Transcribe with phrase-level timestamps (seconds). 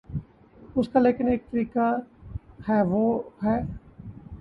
[0.75, 1.93] اس کا لیکن ایک طریقہ
[2.69, 3.03] ہے، وہ
[3.43, 3.59] ہے۔